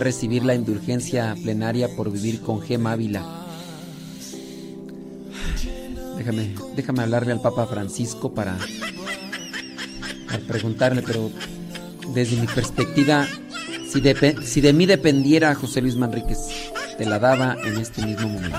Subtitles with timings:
[0.00, 3.44] recibir la indulgencia plenaria por vivir con Gem Ávila.
[6.16, 8.56] Déjame, déjame hablarle al Papa Francisco para,
[10.26, 11.30] para preguntarle, pero
[12.14, 13.28] desde mi perspectiva,
[13.86, 16.38] si de, si de mí dependiera José Luis Manríquez,
[16.96, 18.58] te la daba en este mismo momento.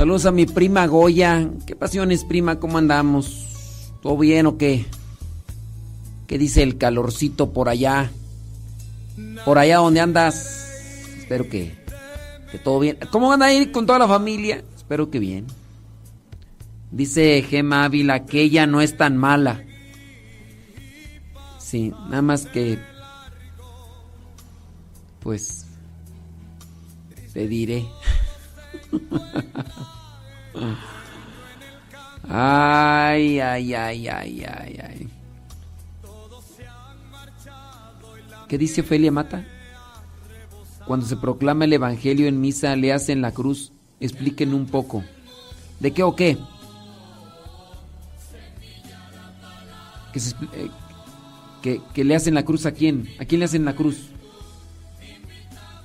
[0.00, 1.50] Saludos a mi prima Goya.
[1.66, 2.58] ¿Qué pasiones, prima?
[2.58, 3.92] ¿Cómo andamos?
[4.00, 4.86] ¿Todo bien o qué?
[6.26, 8.10] ¿Qué dice el calorcito por allá?
[9.44, 10.96] Por allá donde andas.
[11.18, 11.74] Espero que,
[12.50, 12.96] que todo bien.
[13.10, 14.64] ¿Cómo van a ir con toda la familia?
[14.74, 15.46] Espero que bien.
[16.90, 19.66] Dice Gema Ávila que ella no es tan mala.
[21.58, 22.78] Sí, nada más que...
[25.22, 25.66] Pues...
[27.34, 27.84] Te diré.
[32.28, 35.08] Ay, ay, ay, ay, ay, ay.
[38.48, 39.46] ¿Qué dice Ofelia Mata?
[40.86, 43.72] Cuando se proclama el Evangelio en misa, le hacen la cruz.
[44.00, 45.04] Expliquen un poco.
[45.78, 46.36] ¿De qué o qué?
[50.14, 50.70] Eh,
[51.62, 53.08] que, le hacen la cruz a quién?
[53.20, 54.08] ¿A quién le hacen la cruz?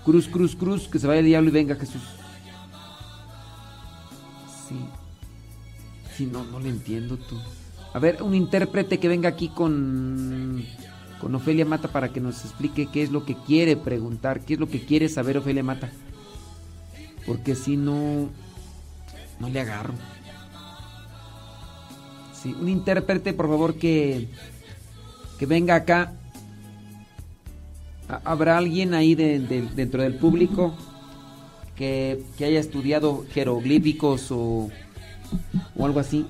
[0.04, 2.02] Cruz, cruz, cruz, que se vaya el diablo y venga Jesús.
[6.16, 7.38] Sí, no, no le entiendo tú.
[7.94, 10.64] A ver, un intérprete que venga aquí con,
[11.20, 14.60] con Ofelia Mata para que nos explique qué es lo que quiere preguntar, qué es
[14.60, 15.90] lo que quiere saber Ofelia Mata.
[17.26, 18.30] Porque si no,
[19.40, 19.94] no le agarro
[22.54, 24.28] un intérprete, por favor, que,
[25.40, 26.14] que venga acá.
[28.24, 30.76] ¿Habrá alguien ahí dentro del público
[31.76, 34.70] que, haya estudiado jeroglíficos o,
[35.76, 36.28] o algo así?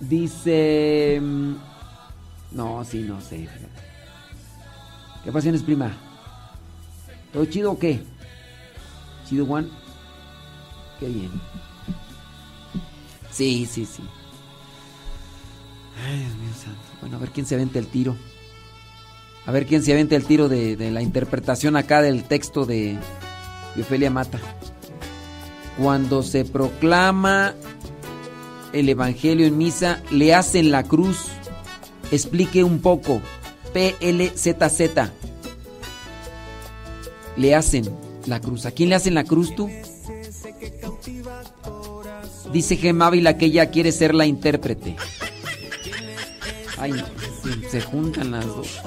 [0.00, 1.18] Dice...
[1.20, 1.54] Mm,
[2.52, 3.48] no, sí, no sé.
[5.24, 5.92] ¿Qué pasiones, prima?
[7.32, 8.00] ¿Todo chido o qué?
[9.28, 9.68] ¿Chido, Juan?
[11.00, 11.30] Qué bien.
[13.30, 14.02] Sí, sí, sí.
[16.06, 16.80] Ay, Dios mío santo.
[17.00, 18.16] Bueno, a ver quién se aventa el tiro.
[19.46, 22.98] A ver quién se aventa el tiro de, la interpretación acá del texto de,
[23.74, 24.40] de Ofelia Mata.
[25.78, 27.54] Cuando se proclama
[28.72, 31.26] el Evangelio en misa, le hacen la cruz.
[32.10, 33.20] Explique un poco.
[33.72, 35.10] PLZZ.
[37.36, 37.88] Le hacen
[38.26, 38.66] la cruz.
[38.66, 39.68] ¿A quién le hacen la cruz tú?
[42.52, 44.96] Dice Gemávila que ella quiere ser la intérprete.
[46.78, 47.04] Ay, no,
[47.70, 48.80] se, juntan las dos.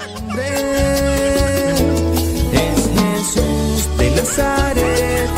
[2.54, 5.30] Es Jesús de Nazaret,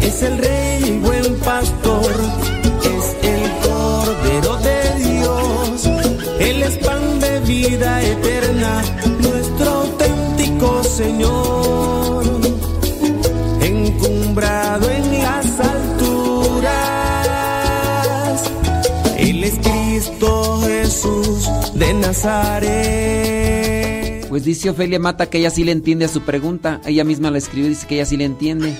[0.00, 0.63] es el rey
[1.44, 2.12] pastor,
[2.82, 4.80] es el cordero de
[5.10, 5.86] Dios,
[6.40, 8.82] él es pan de vida eterna,
[9.20, 12.24] nuestro auténtico Señor,
[13.60, 15.46] encumbrado en las
[20.84, 22.74] Jesús de Nazaret.
[24.28, 26.80] Pues dice Ofelia Mata que ella sí le entiende a su pregunta.
[26.84, 28.76] Ella misma la escribió dice que ella sí le entiende.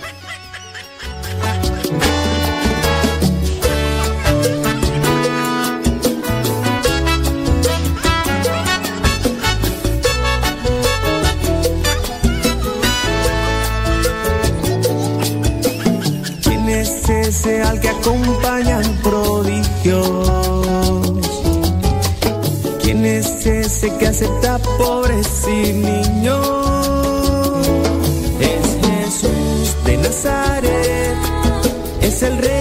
[23.19, 26.47] Es ese que acepta pobres y niños?
[28.41, 31.17] Es Jesús de Nazaret,
[32.01, 32.54] es el rey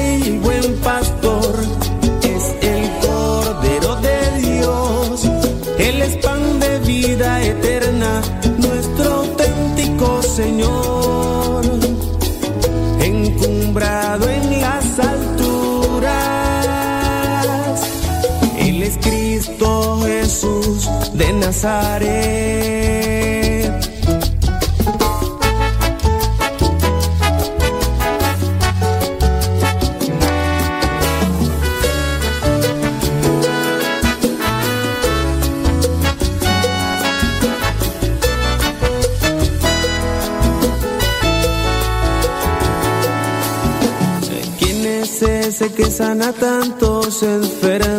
[44.60, 47.92] ¿Quién es ese que sana tantos enfermos?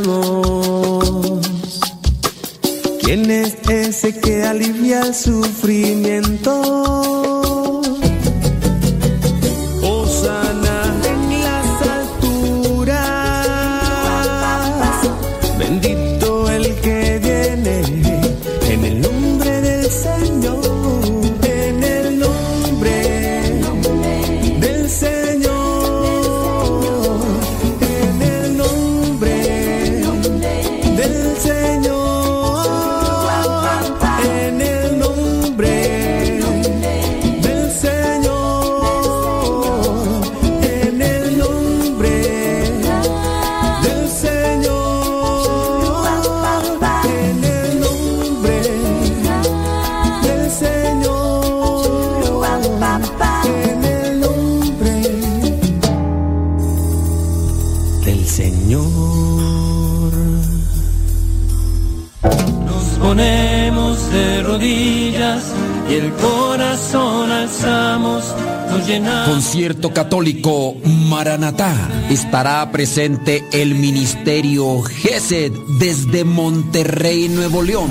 [69.03, 71.75] Concierto Católico Maranatá.
[72.11, 77.91] Estará presente el Ministerio GESED desde Monterrey, Nuevo León.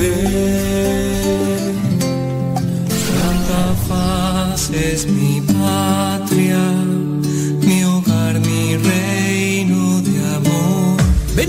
[0.00, 1.74] Ven,
[2.88, 6.64] Santa Faz es mi patria,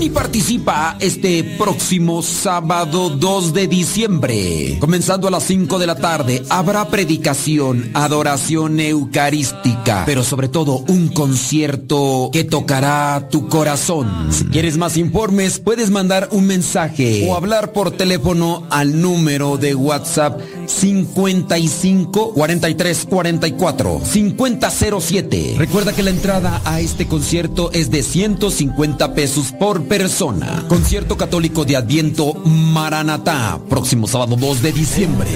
[0.02, 4.76] Y participa este próximo sábado 2 de diciembre.
[4.80, 11.06] Comenzando a las 5 de la tarde, habrá predicación, adoración eucarística, pero sobre todo un
[11.06, 14.32] concierto que tocará tu corazón.
[14.32, 19.76] Si quieres más informes, puedes mandar un mensaje o hablar por teléfono al número de
[19.76, 25.54] WhatsApp 55 43 44 5007.
[25.58, 30.64] Recuerda que la entrada a este concierto es de 150 pesos por persona.
[30.68, 35.28] Concierto católico de Adviento Maranatá, próximo sábado 2 de diciembre.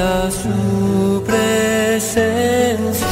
[0.00, 3.06] A su presencia.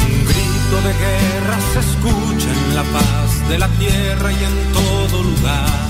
[0.00, 5.22] Un grito de guerra se escucha en la paz de la tierra y en todo
[5.22, 5.81] lugar.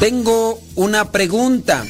[0.00, 1.84] Tengo una pregunta.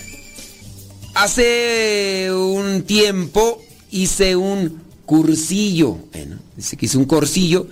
[1.14, 3.60] Hace un tiempo
[3.90, 5.98] hice un cursillo.
[6.12, 7.66] Bueno, dice que hice un cursillo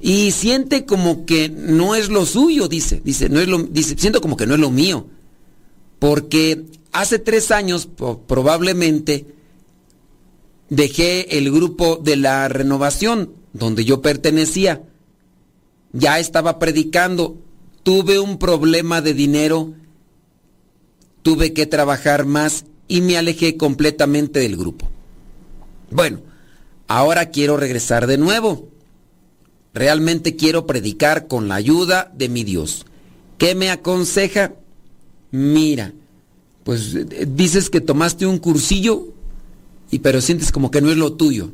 [0.00, 3.00] y siente como que no es lo suyo, dice.
[3.04, 5.06] Dice, no es lo, dice, siento como que no es lo mío.
[6.00, 7.88] Porque hace tres años,
[8.26, 9.26] probablemente,
[10.70, 14.82] dejé el grupo de la renovación donde yo pertenecía.
[15.92, 17.36] Ya estaba predicando.
[17.82, 19.72] Tuve un problema de dinero.
[21.22, 24.88] Tuve que trabajar más y me alejé completamente del grupo.
[25.90, 26.20] Bueno,
[26.88, 28.68] ahora quiero regresar de nuevo.
[29.74, 32.84] Realmente quiero predicar con la ayuda de mi Dios.
[33.38, 34.54] ¿Qué me aconseja?
[35.30, 35.92] Mira,
[36.64, 39.08] pues eh, dices que tomaste un cursillo
[39.90, 41.50] y pero sientes como que no es lo tuyo.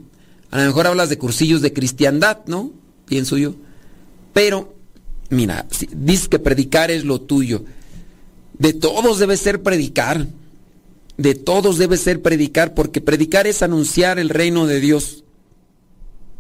[0.50, 2.72] A lo mejor hablas de cursillos de cristiandad, ¿no?
[3.06, 3.54] Pienso yo.
[4.32, 4.74] Pero,
[5.30, 7.64] mira, si dices que predicar es lo tuyo.
[8.58, 10.26] De todos debe ser predicar.
[11.16, 15.24] De todos debe ser predicar, porque predicar es anunciar el reino de Dios.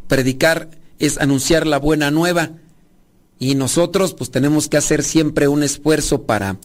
[0.06, 2.52] Predicar es anunciar la buena nueva.
[3.38, 6.58] Y nosotros pues tenemos que hacer siempre un esfuerzo para,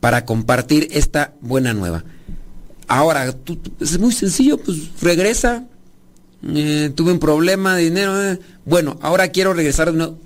[0.00, 2.04] para compartir esta buena nueva.
[2.86, 3.34] Ahora,
[3.80, 5.66] es muy sencillo, pues regresa.
[6.42, 8.22] Eh, tuve un problema de dinero.
[8.24, 8.38] eh.
[8.64, 10.18] Bueno, ahora quiero regresar nuevo.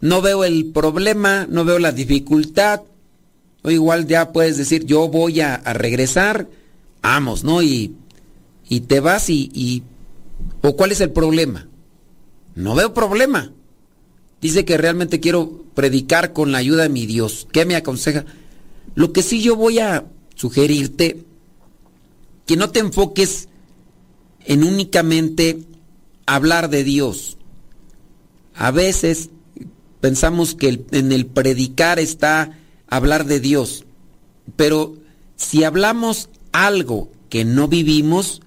[0.00, 2.82] No veo el problema, no veo la dificultad.
[3.62, 6.48] O igual ya puedes decir, yo voy a, regresar,
[7.02, 7.62] vamos, ¿no?
[7.62, 7.94] Y,
[8.68, 9.82] y te vas y, y...
[10.62, 11.68] ¿O cuál es el problema?
[12.54, 13.52] No veo problema.
[14.40, 17.48] Dice que realmente quiero predicar con la ayuda de mi Dios.
[17.52, 18.24] ¿Qué me aconseja?
[18.94, 21.24] Lo que sí yo voy a sugerirte,
[22.46, 23.48] que no te enfoques
[24.44, 25.64] en únicamente
[26.26, 27.36] hablar de Dios.
[28.54, 29.30] A veces
[30.00, 33.84] pensamos que en el predicar está hablar de Dios,
[34.56, 34.96] pero
[35.36, 38.40] si hablamos algo que no vivimos,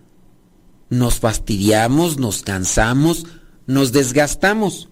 [0.89, 3.25] nos fastidiamos, nos cansamos,
[3.67, 4.89] nos desgastamos.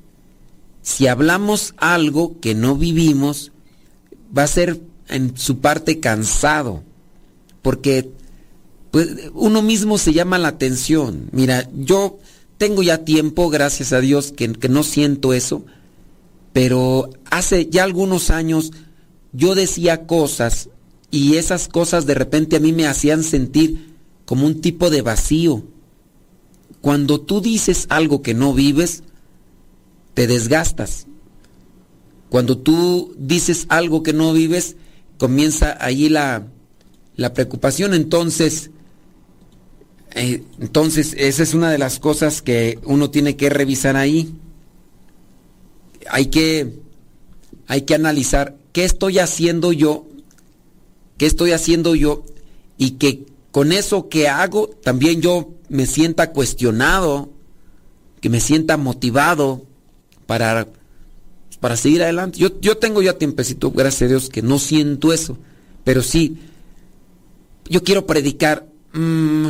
[0.82, 3.52] Si hablamos algo que no vivimos,
[4.38, 6.84] va a ser en su parte cansado,
[7.62, 8.12] porque
[8.92, 11.30] pues, uno mismo se llama la atención.
[11.32, 12.20] Mira, yo
[12.58, 15.66] tengo ya tiempo, gracias a Dios, que, que no siento eso,
[16.58, 18.72] pero hace ya algunos años
[19.32, 20.70] yo decía cosas
[21.12, 23.94] y esas cosas de repente a mí me hacían sentir
[24.26, 25.66] como un tipo de vacío.
[26.82, 29.04] Cuando tú dices algo que no vives,
[30.16, 31.06] te desgastas.
[32.30, 34.78] Cuando tú dices algo que no vives,
[35.20, 36.48] comienza allí la,
[37.18, 37.94] la preocupación.
[37.94, 38.72] Entonces,
[40.16, 44.34] eh, entonces, esa es una de las cosas que uno tiene que revisar ahí.
[46.10, 46.80] Hay que,
[47.68, 50.08] hay que analizar qué estoy haciendo yo,
[51.18, 52.24] qué estoy haciendo yo
[52.78, 57.30] y que con eso que hago también yo me sienta cuestionado,
[58.22, 59.66] que me sienta motivado
[60.26, 60.68] para,
[61.60, 62.38] para seguir adelante.
[62.38, 65.38] Yo, yo tengo ya tiempecito, gracias a Dios, que no siento eso,
[65.84, 66.38] pero sí,
[67.70, 68.68] yo quiero predicar.
[68.94, 69.48] Mm,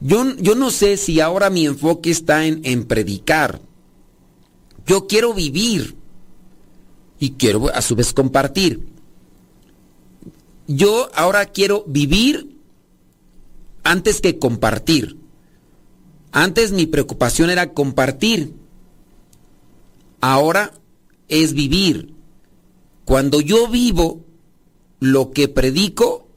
[0.00, 3.60] yo, yo, no sé si ahora mi enfoque está en, en, predicar.
[4.86, 5.96] Yo quiero vivir
[7.18, 8.86] y quiero a su vez compartir.
[10.68, 12.56] Yo ahora quiero vivir
[13.82, 15.16] antes que compartir.
[16.32, 18.54] Antes mi preocupación era compartir.
[20.20, 20.72] Ahora
[21.28, 22.14] es vivir.
[23.04, 24.24] Cuando yo vivo
[25.00, 26.28] lo que predico,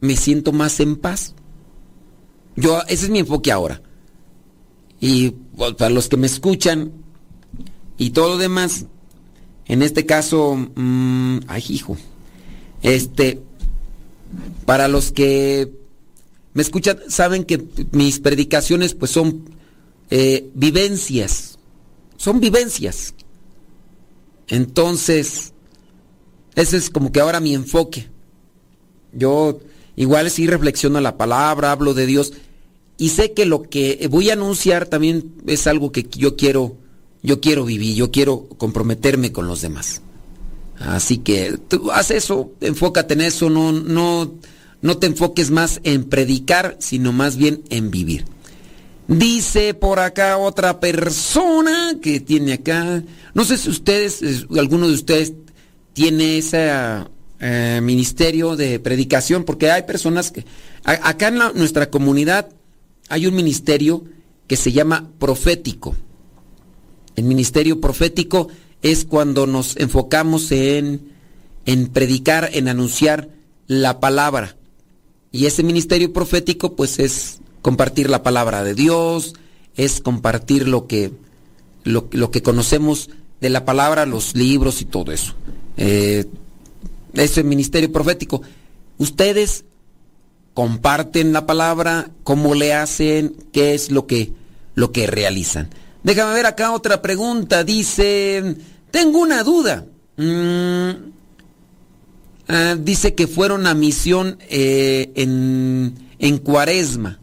[0.00, 1.34] me siento más en paz.
[2.56, 3.82] Yo, ese es mi enfoque ahora.
[5.00, 5.30] Y
[5.78, 6.92] para los que me escuchan
[8.00, 8.86] y todo lo demás,
[9.66, 11.98] en este caso, mmm, ay hijo,
[12.80, 13.42] este,
[14.64, 15.70] para los que
[16.54, 19.50] me escuchan, saben que mis predicaciones pues son
[20.08, 21.58] eh, vivencias,
[22.16, 23.12] son vivencias.
[24.48, 25.52] Entonces,
[26.54, 28.08] ese es como que ahora mi enfoque.
[29.12, 29.60] Yo
[29.94, 32.32] igual sí reflexiono la palabra, hablo de Dios
[32.96, 36.78] y sé que lo que voy a anunciar también es algo que yo quiero,
[37.22, 40.02] yo quiero vivir, yo quiero comprometerme con los demás.
[40.78, 44.32] Así que tú haz eso, enfócate en eso, no, no,
[44.80, 48.24] no te enfoques más en predicar, sino más bien en vivir.
[49.06, 53.02] Dice por acá otra persona que tiene acá,
[53.34, 55.34] no sé si ustedes, alguno de ustedes
[55.92, 56.70] tiene ese
[57.40, 60.46] eh, ministerio de predicación, porque hay personas que,
[60.84, 62.48] acá en nuestra comunidad
[63.08, 64.04] hay un ministerio
[64.46, 65.96] que se llama profético.
[67.20, 68.48] El ministerio profético
[68.80, 71.12] es cuando nos enfocamos en,
[71.66, 73.28] en predicar, en anunciar
[73.66, 74.56] la palabra.
[75.30, 79.34] Y ese ministerio profético pues es compartir la palabra de Dios,
[79.76, 81.12] es compartir lo que,
[81.84, 83.10] lo, que conocemos
[83.42, 85.34] de la palabra, los libros y todo eso.
[85.76, 86.24] Eh,
[87.12, 88.40] ese ministerio profético.
[88.96, 89.66] Ustedes
[90.54, 94.32] comparten la palabra, cómo le hacen, qué es lo que,
[94.74, 95.68] lo que realizan.
[96.02, 97.64] Déjame ver acá otra pregunta.
[97.64, 98.56] Dice,
[98.90, 99.86] tengo una duda.
[100.16, 100.90] Mm,
[102.48, 107.20] ah, dice que fueron a misión eh, en, en, Cuaresma.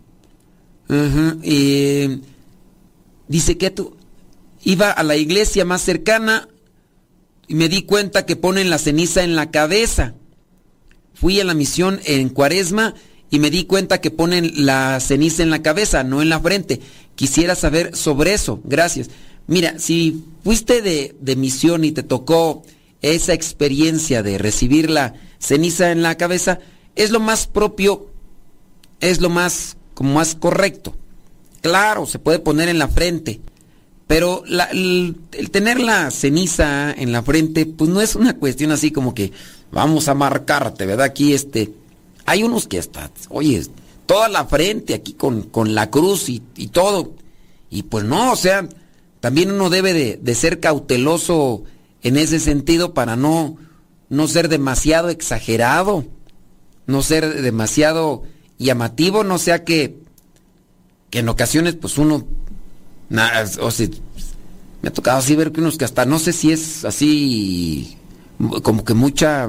[3.28, 3.96] dice que tú
[4.63, 6.48] iba a la iglesia más cercana
[7.48, 10.13] y me di cuenta que ponen la ceniza en la cabeza.
[11.13, 12.94] Fui a la misión en Cuaresma
[13.30, 16.80] y me di cuenta que ponen la ceniza en la cabeza, no en la frente.
[17.16, 18.62] Quisiera saber sobre eso.
[18.63, 19.10] Gracias.
[19.48, 22.63] Mira, si fuiste de, de, misión y te tocó
[23.02, 26.60] esa experiencia de recibir la ceniza en la cabeza,
[26.96, 28.08] es lo más propio,
[29.00, 30.96] es lo más, como más correcto.
[31.62, 33.42] Claro, se puede poner en la frente,
[34.06, 38.92] pero el, el, tener la ceniza en la frente, pues no es una cuestión así
[38.92, 39.32] como que
[39.72, 41.06] vamos a marcarte, ¿verdad?
[41.06, 41.72] Aquí este,
[42.28, 43.66] hay unos que hasta, oye,
[44.06, 47.16] toda la frente aquí con, con la cruz y, y todo,
[47.70, 48.68] y pues no, o sea,
[49.22, 51.63] también uno debe de, ser cauteloso
[52.04, 53.56] en ese sentido para no,
[54.10, 56.06] no ser demasiado exagerado,
[56.86, 58.24] no ser demasiado
[58.58, 59.98] llamativo, no sea que,
[61.10, 62.28] que en ocasiones pues uno,
[63.62, 63.88] o sea,
[64.82, 67.98] me ha tocado así ver que unos que hasta no sé si es así
[68.63, 69.48] como que mucha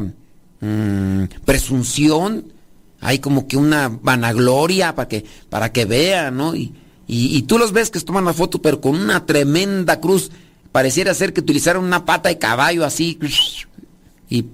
[0.60, 2.52] mm, presunción,
[3.00, 6.54] hay como que una vanagloria para que, para que vean, ¿no?
[6.54, 6.74] Y,
[7.06, 10.30] y, tú los ves que toman la foto, pero con una tremenda cruz.
[10.72, 13.18] Pareciera ser que utilizaron una pata de caballo así.
[14.28, 14.44] Y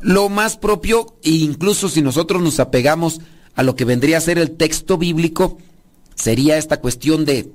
[0.00, 3.20] lo más propio, e incluso si nosotros nos apegamos
[3.54, 5.58] a lo que vendría a ser el texto bíblico,
[6.14, 7.50] sería esta cuestión de,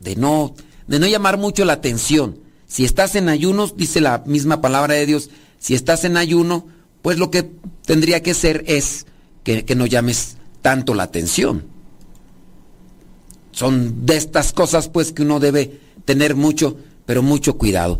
[0.00, 0.54] de, no,
[0.86, 2.38] de no llamar mucho la atención.
[2.66, 6.66] Si estás en ayunos, dice la misma palabra de Dios, si estás en ayuno,
[7.02, 7.50] pues lo que
[7.84, 9.06] tendría que ser es
[9.46, 11.64] que, no llames tanto la atención
[13.52, 17.98] son de estas cosas pues que uno debe tener mucho, pero mucho cuidado.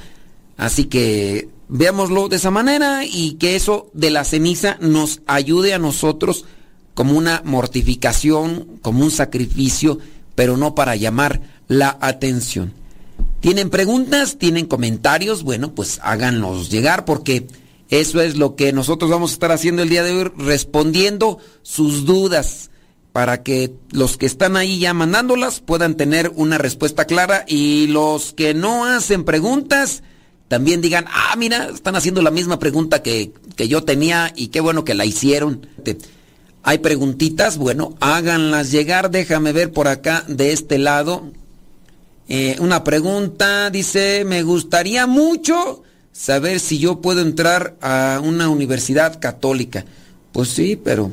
[0.59, 5.79] Así que veámoslo de esa manera y que eso de la ceniza nos ayude a
[5.79, 6.45] nosotros
[6.93, 9.99] como una mortificación, como un sacrificio,
[10.35, 12.75] pero no para llamar la atención.
[13.41, 14.37] ¿Tienen preguntas?
[14.37, 15.43] ¿Tienen comentarios?
[15.43, 17.47] Bueno, pues háganos llegar porque
[17.91, 22.05] eso es lo que nosotros vamos a estar haciendo el día de hoy, respondiendo sus
[22.05, 22.71] dudas
[23.13, 28.35] para que los que están ahí ya mandándolas puedan tener una respuesta clara y los
[28.35, 30.03] que no hacen preguntas
[30.49, 34.61] también digan, ah, mira, están haciendo la misma pregunta que, que yo tenía y qué
[34.61, 35.67] bueno que la hicieron.
[36.63, 41.31] Hay preguntitas, bueno, háganlas llegar, déjame ver por acá de este lado.
[42.29, 45.83] Eh, una pregunta dice, me gustaría mucho
[46.17, 49.85] saber si yo puedo entrar a una universidad católica.
[50.33, 51.13] Pues sí, pero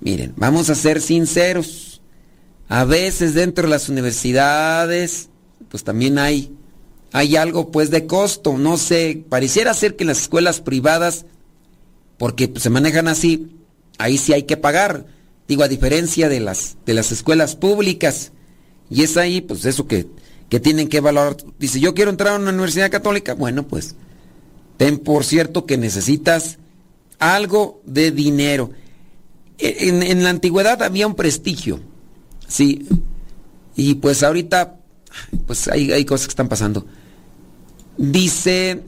[0.00, 2.00] Miren, vamos a ser sinceros.
[2.68, 5.30] A veces dentro de las universidades,
[5.68, 6.52] pues también hay,
[7.12, 8.58] hay algo pues de costo.
[8.58, 11.26] No sé, pareciera ser que en las escuelas privadas,
[12.18, 13.56] porque se manejan así,
[13.98, 15.06] ahí sí hay que pagar.
[15.48, 18.32] Digo, a diferencia de las, de las escuelas públicas.
[18.90, 20.06] Y es ahí, pues eso que,
[20.48, 21.36] que tienen que valorar.
[21.58, 23.34] Dice, yo quiero entrar a una universidad católica.
[23.34, 23.96] Bueno, pues,
[24.76, 26.58] ten por cierto que necesitas
[27.18, 28.70] algo de dinero.
[29.58, 31.80] En, la antigüedad había un prestigio,
[32.46, 32.86] sí,
[33.74, 34.76] y pues ahorita,
[35.46, 36.86] pues hay, hay cosas que están pasando.
[37.96, 38.82] Dice,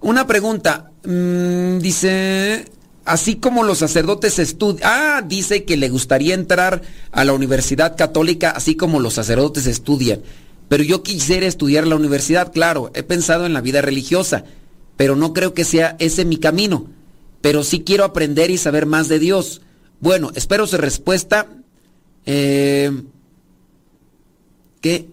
[0.00, 2.64] una pregunta, mm, dice,
[3.04, 6.82] así como los sacerdotes estudian, ah, dice que le gustaría entrar
[7.12, 10.22] a la Universidad Católica, así como los sacerdotes estudian.
[10.70, 14.44] Pero yo quisiera estudiar la universidad, claro, he pensado en la vida religiosa,
[14.96, 16.86] pero no creo que sea ese mi camino
[17.40, 19.62] pero sí quiero aprender y saber más de Dios.
[20.00, 21.46] Bueno, espero su respuesta.
[22.26, 23.02] Eh,
[24.80, 25.08] ¿Qué?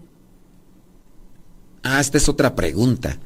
[1.84, 3.18] Ah, esta es otra pregunta.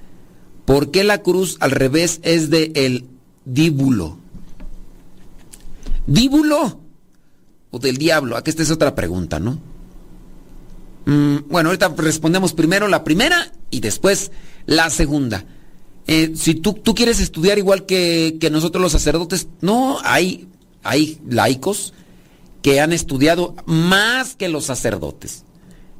[0.65, 3.05] ¿Por qué la cruz al revés es de el
[3.45, 4.17] díbulo?
[6.05, 6.79] ¿Díbulo?
[7.71, 8.37] ¿O del diablo?
[8.37, 9.59] Aquí esta es otra pregunta, ¿no?
[11.05, 14.31] Mm, bueno, ahorita respondemos primero la primera y después
[14.65, 15.45] la segunda.
[16.07, 20.47] Eh, si tú, tú, quieres estudiar igual que, nosotros los sacerdotes, no, hay,
[20.83, 21.93] hay laicos
[22.61, 25.43] que han estudiado más que los sacerdotes.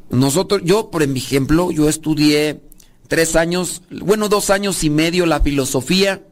[0.09, 2.61] Nosotros, yo, por ejemplo, yo estudié
[3.07, 6.23] tres años, bueno, dos años y medio la filosofía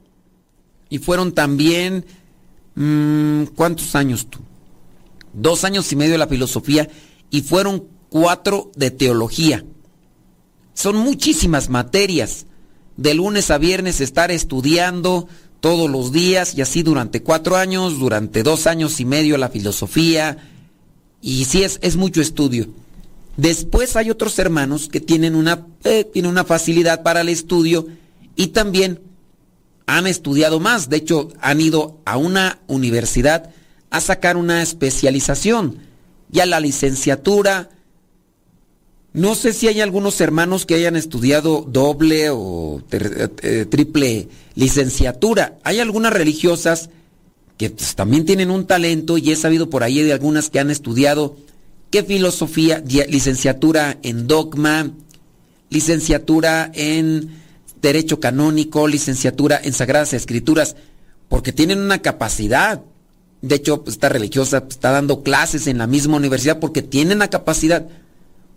[0.89, 2.05] y fueron también,
[2.75, 4.39] mm, ¿cuántos años tú?
[5.33, 6.89] Dos años y medio la filosofía
[7.29, 9.63] y fueron cuatro de teología.
[10.73, 12.45] Son muchísimas materias
[12.97, 15.27] de lunes a viernes estar estudiando
[15.59, 20.37] todos los días y así durante cuatro años, durante dos años y medio la filosofía.
[21.21, 22.67] Y sí es, es mucho estudio.
[23.37, 27.87] Después hay otros hermanos que tienen una, eh, tienen una facilidad para el estudio
[28.35, 29.01] y también
[29.85, 30.89] han estudiado más.
[30.89, 33.51] De hecho, han ido a una universidad
[33.89, 35.79] a sacar una especialización.
[36.29, 37.69] Ya la licenciatura,
[39.13, 45.57] no sé si hay algunos hermanos que hayan estudiado doble o eh, triple licenciatura.
[45.63, 46.89] Hay algunas religiosas
[47.57, 50.69] que pues, también tienen un talento y he sabido por ahí de algunas que han
[50.69, 51.35] estudiado
[51.89, 54.91] qué filosofía, licenciatura en dogma,
[55.69, 57.31] licenciatura en
[57.81, 60.75] derecho canónico, licenciatura en sagradas escrituras,
[61.29, 62.81] porque tienen una capacidad.
[63.41, 67.19] De hecho, pues, esta religiosa pues, está dando clases en la misma universidad porque tienen
[67.19, 67.87] la capacidad.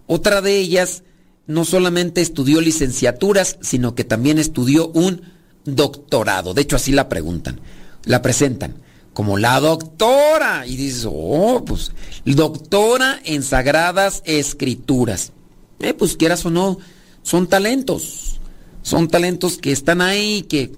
[0.07, 1.05] Otra de ellas
[1.47, 5.23] no solamente estudió licenciaturas, sino que también estudió un
[5.65, 6.55] doctorado.
[6.55, 7.61] De hecho, así la preguntan,
[8.05, 8.77] la presentan
[9.13, 10.67] como la doctora.
[10.67, 11.93] Y dices, oh, pues,
[12.25, 15.33] doctora en sagradas escrituras.
[15.81, 16.79] Eh, pues quieras o no,
[17.23, 18.41] son talentos.
[18.83, 20.73] Son talentos que están ahí, que,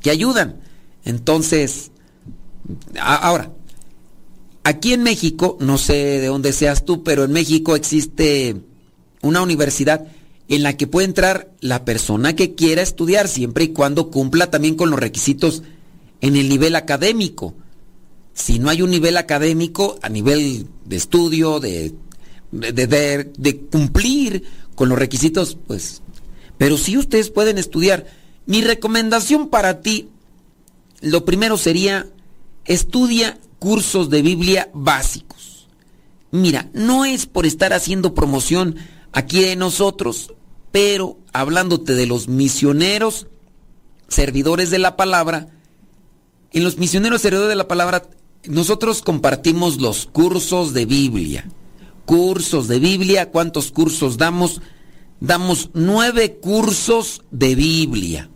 [0.00, 0.60] que ayudan.
[1.04, 1.90] Entonces,
[2.98, 3.52] ahora,
[4.64, 8.56] Aquí en México, no sé de dónde seas tú, pero en México existe
[9.20, 10.06] una universidad
[10.48, 14.76] en la que puede entrar la persona que quiera estudiar siempre y cuando cumpla también
[14.76, 15.62] con los requisitos
[16.20, 17.54] en el nivel académico.
[18.34, 21.94] Si no hay un nivel académico a nivel de estudio, de,
[22.52, 24.44] de, cumplir
[24.74, 26.02] con los requisitos, pues...
[26.56, 28.06] Pero si ustedes pueden estudiar,
[28.46, 30.10] mi recomendación para ti,
[31.00, 32.06] lo primero sería,
[32.64, 35.68] estudia cursos de Biblia básicos.
[36.32, 38.74] Mira, no es por estar haciendo promoción
[39.12, 40.34] aquí de nosotros,
[40.72, 43.28] pero hablándote de los misioneros,
[44.08, 45.46] servidores de la palabra,
[46.50, 48.02] en los misioneros servidores de la palabra,
[48.48, 51.48] nosotros compartimos los cursos de Biblia.
[52.04, 54.60] Cursos de Biblia, ¿cuántos cursos damos?
[55.20, 58.28] Damos nueve cursos de Biblia,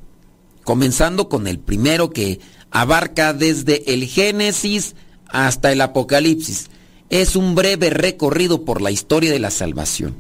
[0.62, 2.38] comenzando con el primero que
[2.70, 4.94] abarca desde el Génesis
[5.28, 6.68] hasta el Apocalipsis.
[7.10, 10.14] Es un breve recorrido por la historia de la salvación.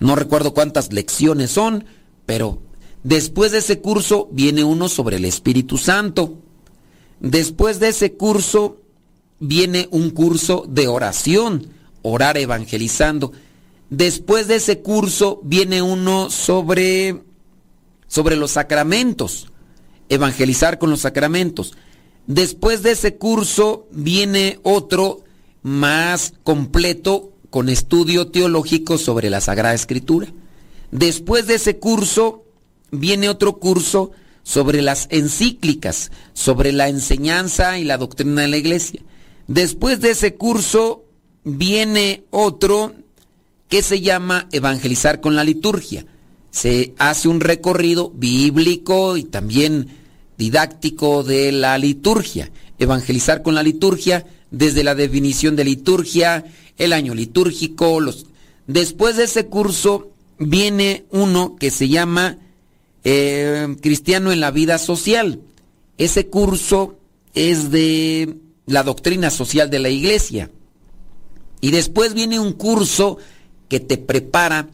[0.00, 1.84] No recuerdo cuántas lecciones son,
[2.26, 2.60] pero
[3.02, 6.38] después de ese curso viene uno sobre el Espíritu Santo.
[7.20, 8.80] Después de ese curso
[9.38, 11.68] viene un curso de oración,
[12.02, 13.32] orar evangelizando.
[13.90, 17.22] Después de ese curso viene uno sobre
[18.12, 19.50] sobre los sacramentos,
[20.10, 21.72] evangelizar con los sacramentos.
[22.26, 25.20] Después de ese curso viene otro
[25.62, 30.28] más completo con estudio teológico sobre la Sagrada Escritura.
[30.90, 32.44] Después de ese curso
[32.90, 39.00] viene otro curso sobre las encíclicas, sobre la enseñanza y la doctrina de la iglesia.
[39.46, 41.04] Después de ese curso
[41.44, 42.94] viene otro
[43.68, 46.06] que se llama Evangelizar con la liturgia
[46.52, 49.88] se hace un recorrido bíblico y también
[50.42, 52.50] didáctico de la liturgia.
[52.78, 56.44] Evangelizar con la liturgia desde la definición de liturgia,
[56.78, 58.00] el año litúrgico.
[58.00, 58.26] Los...
[58.66, 62.38] Después de ese curso viene uno que se llama
[63.04, 65.38] eh, Cristiano en la vida social.
[65.96, 66.96] Ese curso
[67.34, 68.34] es de
[68.66, 70.50] la doctrina social de la iglesia.
[71.60, 73.18] Y después viene un curso
[73.68, 74.68] que te prepara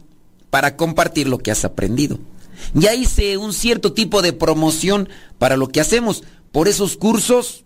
[0.49, 2.17] para compartir lo que has aprendido.
[2.73, 6.23] Ya hice un cierto tipo de promoción para lo que hacemos.
[6.51, 7.65] Por esos cursos,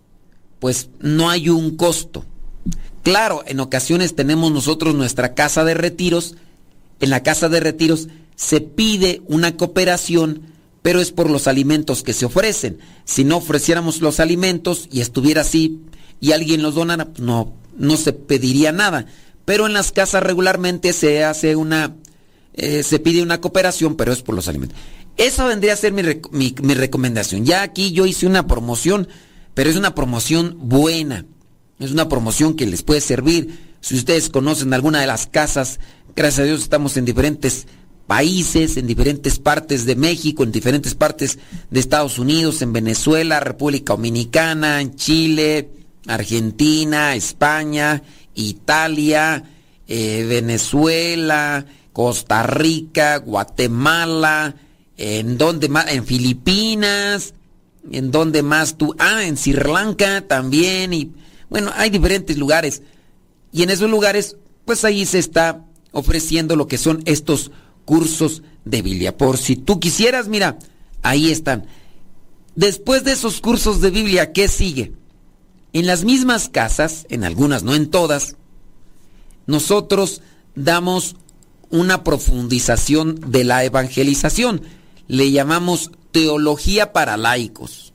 [0.58, 2.24] pues no hay un costo.
[3.02, 6.36] Claro, en ocasiones tenemos nosotros nuestra casa de retiros.
[7.00, 10.42] En la casa de retiros se pide una cooperación,
[10.82, 12.78] pero es por los alimentos que se ofrecen.
[13.04, 15.80] Si no ofreciéramos los alimentos y estuviera así
[16.20, 19.06] y alguien los donara, no, no se pediría nada.
[19.44, 21.94] Pero en las casas regularmente se hace una
[22.54, 24.78] eh, se pide una cooperación, pero es por los alimentos.
[25.16, 27.44] Esa vendría a ser mi, mi, recomendación.
[27.44, 29.08] Ya aquí yo hice una promoción,
[29.54, 31.26] pero es una promoción buena.
[31.78, 33.58] Es una promoción que les puede servir.
[33.80, 35.78] Si ustedes conocen alguna de las casas,
[36.16, 37.66] gracias a Dios estamos en diferentes
[38.06, 41.38] países, en diferentes partes de México, en diferentes partes
[41.70, 45.70] de Estados Unidos, en Venezuela, República Dominicana, en Chile,
[46.06, 48.02] Argentina, España,
[48.34, 49.44] Italia,
[49.86, 54.56] eh, Venezuela, Costa Rica, Guatemala,
[54.96, 57.34] en donde más, en Filipinas,
[57.90, 61.12] en donde más tú, ah, en Sri Lanka también, y
[61.48, 62.82] bueno, hay diferentes lugares.
[63.52, 67.52] Y en esos lugares, pues ahí se está ofreciendo lo que son estos
[67.84, 69.16] cursos de Biblia.
[69.16, 70.58] Por si tú quisieras, mira,
[71.02, 71.66] ahí están.
[72.56, 74.92] Después de esos cursos de Biblia, ¿qué sigue?
[75.72, 78.34] En las mismas casas, en algunas, no en todas,
[79.46, 80.22] nosotros
[80.56, 81.14] damos
[81.74, 84.62] una profundización de la evangelización.
[85.08, 87.92] Le llamamos teología para laicos.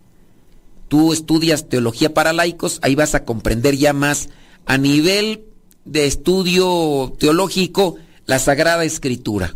[0.90, 4.30] Tú estudias teología para laicos, ahí vas a comprender ya más
[4.66, 5.46] a nivel
[5.86, 9.56] de estudio teológico la Sagrada Escritura.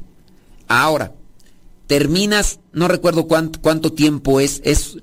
[0.70, 1.14] Ahora,
[1.88, 5.00] terminas, no recuerdo cuánto, cuánto tiempo es, es,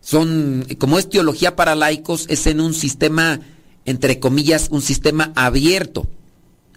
[0.00, 3.40] son, como es teología para laicos, es en un sistema,
[3.84, 6.06] entre comillas, un sistema abierto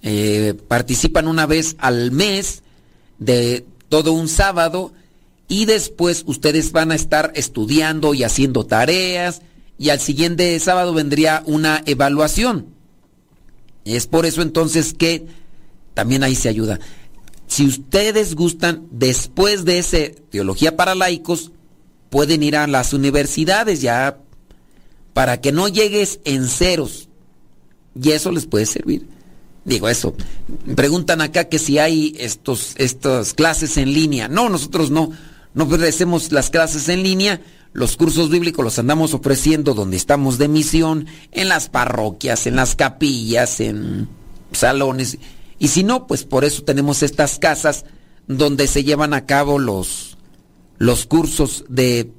[0.03, 2.61] eh, participan una vez al mes
[3.19, 4.91] de todo un sábado
[5.47, 9.41] y después ustedes van a estar estudiando y haciendo tareas
[9.77, 12.67] y al siguiente sábado vendría una evaluación.
[13.85, 15.25] Es por eso entonces que
[15.93, 16.79] también ahí se ayuda.
[17.47, 21.51] Si ustedes gustan, después de ese Teología para laicos,
[22.09, 24.17] pueden ir a las universidades ya
[25.13, 27.09] para que no llegues en ceros.
[28.01, 29.07] Y eso les puede servir.
[29.65, 30.15] Digo eso.
[30.75, 34.27] Preguntan acá que si hay estos, estas clases en línea.
[34.27, 35.11] No, nosotros no.
[35.53, 37.41] No ofrecemos las clases en línea.
[37.71, 42.75] Los cursos bíblicos los andamos ofreciendo donde estamos de misión, en las parroquias, en las
[42.75, 44.07] capillas, en
[44.51, 45.17] salones.
[45.59, 47.85] Y si no, pues por eso tenemos estas casas
[48.27, 50.17] donde se llevan a cabo los,
[50.77, 52.11] los cursos de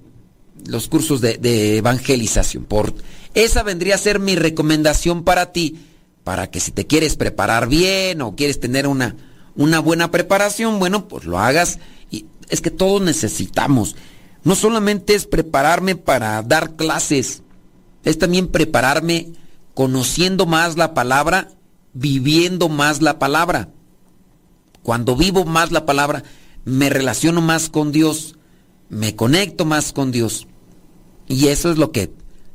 [0.67, 2.65] los cursos de, de evangelización.
[2.65, 2.95] Por,
[3.35, 5.77] esa vendría a ser mi recomendación para ti
[6.25, 9.15] para que si te quieres preparar bien o quieres tener una,
[9.55, 11.79] una buena preparación, bueno, pues lo hagas.
[12.11, 13.95] Y es que todos necesitamos.
[14.43, 17.43] No solamente es prepararme para dar clases,
[18.05, 19.33] es también prepararme
[19.75, 21.51] conociendo más la palabra,
[21.93, 23.69] viviendo más la palabra.
[24.83, 26.25] Cuando vivo más la palabra,
[26.65, 28.37] me relaciono más con Dios,
[28.89, 30.47] me conecto más con Dios.
[31.27, 32.13] Y eso es lo que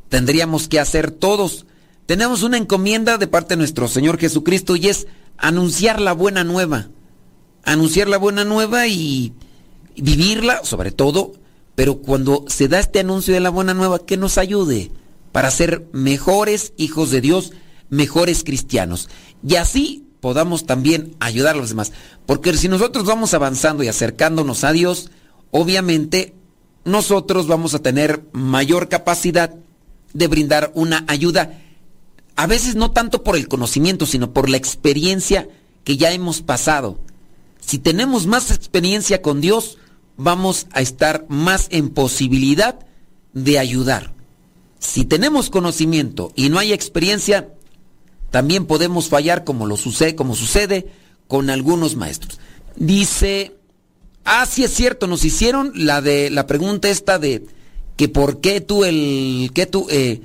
[0.10, 1.66] tendríamos que hacer todos
[2.10, 5.06] tenemos una encomienda de parte de nuestro Señor Jesucristo y es
[5.38, 6.88] anunciar la buena nueva.
[7.64, 9.32] Anunciar la buena nueva y
[9.96, 11.34] vivirla, sobre todo,
[11.76, 14.90] pero cuando se da este anuncio de la buena nueva, que nos ayude
[15.32, 17.54] para ser mejores hijos de Dios,
[17.92, 19.08] mejores cristianos.
[19.48, 21.92] Y así podamos también ayudar a los demás.
[22.26, 25.12] Porque si nosotros vamos avanzando y acercándonos a Dios,
[25.52, 26.34] obviamente
[26.86, 29.54] nosotros vamos a tener mayor capacidad
[30.14, 31.60] de brindar una ayuda,
[32.40, 35.50] a veces no tanto por el conocimiento, sino por la experiencia
[35.84, 36.98] que ya hemos pasado.
[37.60, 39.78] Si tenemos más experiencia con Dios,
[40.16, 42.80] vamos a estar más en posibilidad
[43.34, 44.14] de ayudar.
[44.80, 47.50] Si tenemos conocimiento y no hay experiencia,
[48.32, 50.94] también podemos fallar como lo sucede, como sucede
[51.28, 52.40] con algunos maestros.
[52.78, 53.58] Dice,
[54.24, 57.46] ah, sí es cierto, nos hicieron la de la pregunta esta de
[57.98, 60.22] que por qué tú el que tú eh,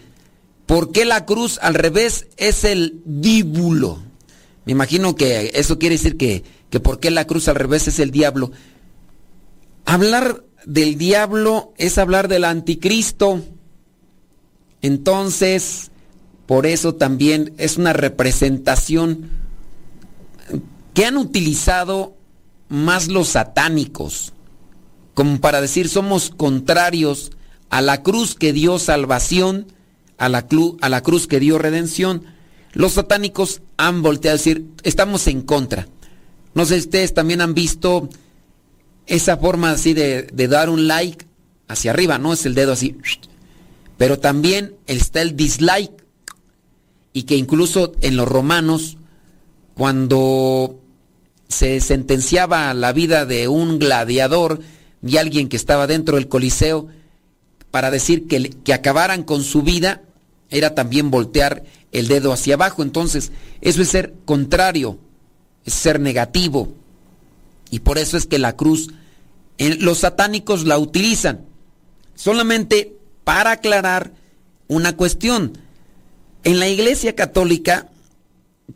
[0.67, 4.03] por qué la cruz al revés es el díbulo.
[4.65, 7.99] Me imagino que eso quiere decir que, que por qué la cruz al revés es
[7.99, 8.51] el diablo.
[9.85, 13.43] Hablar del diablo es hablar del anticristo.
[14.81, 15.91] Entonces,
[16.47, 19.31] por eso también es una representación
[20.95, 22.17] que han utilizado
[22.69, 24.33] más los satánicos,
[25.15, 27.33] como para decir somos contrarios
[27.71, 29.67] a la cruz que dio salvación,
[30.19, 30.47] a la,
[30.81, 32.25] a la cruz que dio redención.
[32.73, 35.89] Los satánicos han volteado a decir, estamos en contra.
[36.55, 38.09] No sé si ustedes también han visto
[39.07, 41.27] esa forma así de, de dar un like
[41.69, 42.33] hacia arriba, ¿no?
[42.33, 42.97] Es el dedo así
[43.97, 45.93] pero también está el dislike.
[47.13, 48.99] Y que incluso en los romanos,
[49.75, 50.81] cuando
[51.49, 54.61] se sentenciaba la vida de un gladiador
[55.07, 56.89] y alguien que estaba dentro del Coliseo,
[57.75, 60.01] para decir que, que acabaran con su vida,
[60.49, 62.85] era también voltear el dedo hacia abajo.
[62.85, 63.33] Entonces,
[63.63, 64.97] eso es ser contrario,
[65.65, 66.73] es ser negativo.
[67.71, 68.91] Y por eso es que la cruz,
[69.59, 71.47] los satánicos la utilizan.
[72.15, 74.13] Solamente para aclarar
[74.69, 75.59] una cuestión.
[76.45, 77.91] En la Iglesia Católica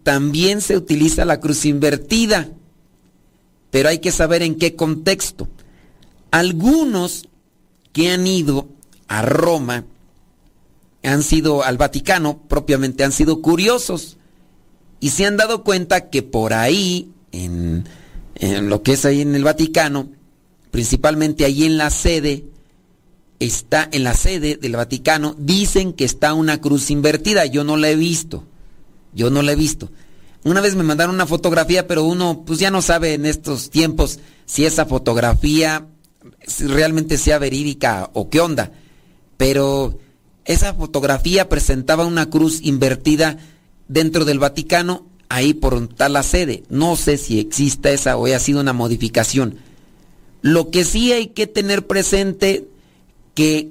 [0.02, 2.48] también se utiliza la cruz invertida,
[3.70, 5.46] pero hay que saber en qué contexto.
[6.32, 7.28] Algunos
[7.92, 8.66] que han ido
[9.09, 9.85] a Roma,
[11.03, 14.18] han sido al Vaticano, propiamente han sido curiosos
[15.01, 17.88] y se han dado cuenta que por ahí, en,
[18.35, 20.11] en lo que es ahí en el Vaticano,
[20.71, 22.44] principalmente ahí en la sede,
[23.40, 27.47] está en la sede del Vaticano, dicen que está una cruz invertida.
[27.47, 28.44] Yo no la he visto.
[29.14, 29.90] Yo no la he visto.
[30.44, 34.18] Una vez me mandaron una fotografía, pero uno pues ya no sabe en estos tiempos
[34.47, 35.87] si esa fotografía
[36.61, 38.73] realmente sea verídica o qué onda.
[39.38, 39.98] Pero
[40.44, 43.38] esa fotografía presentaba una cruz invertida
[43.88, 46.64] dentro del Vaticano, ahí por tal la sede.
[46.68, 49.57] No sé si exista esa o haya sido una modificación.
[50.42, 52.68] Lo que sí hay que tener presente
[53.35, 53.70] que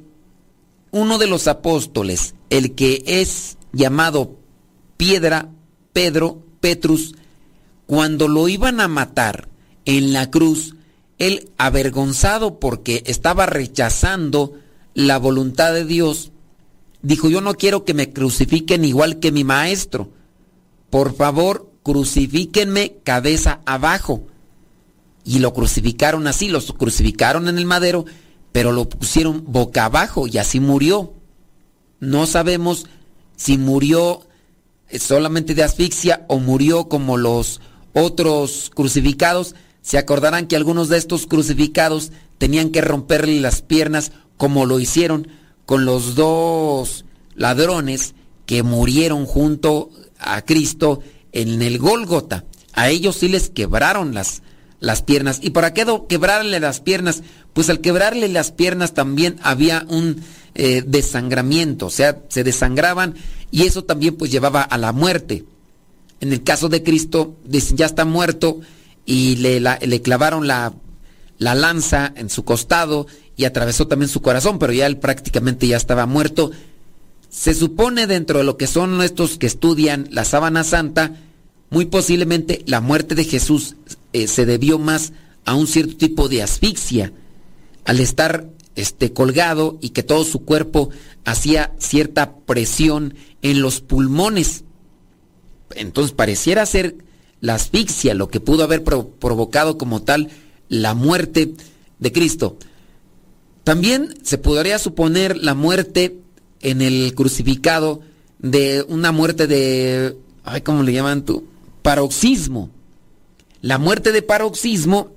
[0.91, 4.37] uno de los apóstoles, el que es llamado
[4.97, 5.49] piedra,
[5.93, 7.15] Pedro, Petrus,
[7.85, 9.47] cuando lo iban a matar
[9.85, 10.75] en la cruz,
[11.17, 14.53] él avergonzado porque estaba rechazando
[14.97, 16.31] la voluntad de Dios,
[17.01, 20.09] dijo, yo no quiero que me crucifiquen igual que mi maestro.
[20.89, 24.27] Por favor, crucifíquenme cabeza abajo.
[25.23, 28.05] Y lo crucificaron así, los crucificaron en el madero
[28.57, 31.13] pero lo pusieron boca abajo y así murió.
[31.99, 32.87] No sabemos
[33.35, 34.21] si murió
[34.89, 37.61] eh, solamente de asfixia o murió como los
[37.93, 39.53] otros crucificados.
[39.83, 45.27] Se acordarán que algunos de estos crucificados tenían que romperle las piernas como lo hicieron
[45.65, 48.15] con los dos ladrones
[48.45, 52.45] que murieron junto a Cristo en el Gólgota.
[52.73, 54.41] A ellos sí les quebraron las,
[54.79, 55.39] las piernas.
[55.41, 57.23] ¿Y para qué quebrarle las piernas?
[57.53, 60.21] Pues al quebrarle las piernas también había un
[60.55, 63.15] eh, desangramiento, o sea, se desangraban
[63.51, 65.45] y eso también pues llevaba a la muerte.
[66.19, 68.59] En el caso de Cristo, dicen, ya está muerto
[69.05, 70.73] y le, le clavaron la,
[71.37, 73.07] la lanza en su costado
[73.37, 76.51] y atravesó también su corazón, pero ya él prácticamente ya estaba muerto.
[77.29, 81.15] Se supone dentro de lo que son estos que estudian la sábana santa,
[81.69, 83.75] muy posiblemente la muerte de Jesús
[84.11, 85.13] eh, se debió más
[85.45, 87.13] a un cierto tipo de asfixia,
[87.85, 90.89] al estar este, colgado y que todo su cuerpo
[91.23, 93.13] hacía cierta presión
[93.43, 94.63] en los pulmones.
[95.75, 96.95] Entonces pareciera ser
[97.39, 100.29] la asfixia lo que pudo haber provocado como tal
[100.69, 101.53] la muerte
[101.99, 102.57] de Cristo.
[103.67, 106.21] También se podría suponer la muerte
[106.61, 107.99] en el crucificado
[108.39, 110.15] de una muerte de,
[110.45, 111.43] ay, ¿cómo le llaman tú?
[111.81, 112.69] Paroxismo.
[113.59, 115.11] La muerte de paroxismo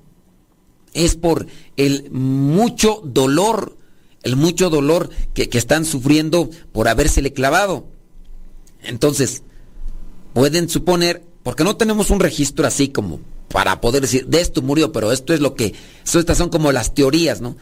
[0.95, 1.47] es por
[1.77, 3.77] el mucho dolor
[4.25, 7.87] el mucho dolor que, que están sufriendo por habérsele clavado.
[8.83, 9.45] Entonces,
[10.33, 14.91] pueden suponer, porque no tenemos un registro así como para poder decir, de esto murió,
[14.91, 15.73] pero esto es lo que,
[16.03, 17.57] estas son como las teorías, ¿no?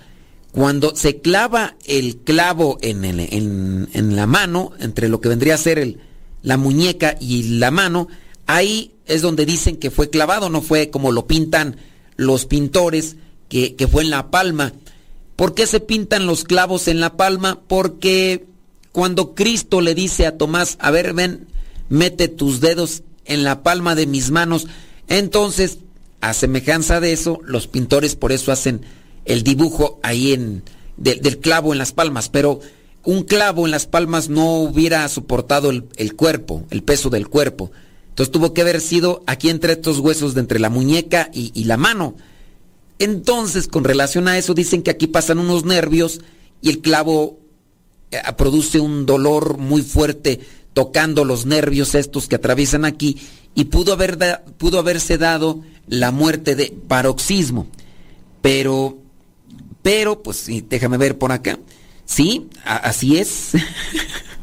[0.53, 5.99] Cuando se clava el clavo en, la mano, entre lo que vendría a ser
[6.43, 8.09] la muñeca y la mano,
[8.47, 11.77] ahí es donde dicen que fue clavado, no fue como lo pintan
[12.17, 13.17] los pintores,
[13.49, 14.73] que, que fue en la palma.
[15.37, 17.61] ¿Por qué se pintan los clavos en la palma?
[17.69, 18.47] Porque
[18.93, 21.47] cuando Cristo le dice a Tomás, a ver, ven,
[21.89, 24.67] mete tus dedos en la palma de mis manos,
[25.09, 25.79] entonces,
[26.21, 28.83] a semejanza de eso, los pintores por eso hacen
[29.29, 30.65] el dibujo ahí en,
[30.97, 32.61] del clavo en las palmas, pero
[33.05, 37.71] un clavo en las palmas no hubiera soportado el, cuerpo, el peso del cuerpo.
[38.09, 41.65] Entonces tuvo que haber sido aquí entre estos huesos de entre la muñeca y, y
[41.65, 42.17] la mano.
[42.99, 46.21] Entonces, con relación a eso, dicen que aquí pasan unos nervios
[46.61, 47.39] y el clavo
[48.11, 50.41] eh, produce un dolor muy fuerte
[50.73, 53.19] tocando los nervios estos que atraviesan aquí
[53.55, 57.67] y pudo, haber pudo haberse dado la muerte de paroxismo.
[58.43, 58.99] Pero,
[59.89, 61.59] pero, pues déjame ver por acá.
[62.05, 63.53] Sí, así es.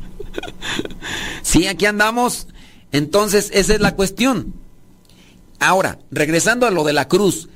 [1.43, 2.47] sí, aquí andamos.
[2.91, 4.55] Entonces, esa es la cuestión.
[5.59, 7.47] Ahora, regresando a lo de la cruz.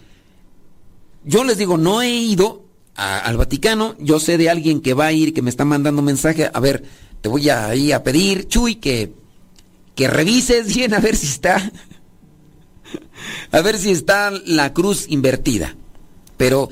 [1.24, 2.64] Yo les digo, no he ido
[2.94, 3.96] al Vaticano.
[3.98, 6.48] Yo sé de alguien que va a ir, que me está mandando mensaje.
[6.54, 6.84] A ver,
[7.22, 9.16] te voy a ir a pedir, Chuy, que,
[9.96, 11.72] que revises bien a ver si está.
[13.52, 15.76] A ver si está la cruz invertida.
[16.38, 16.70] Pero